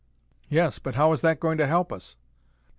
[0.49, 2.15] "Yes, but how is that going to help us?"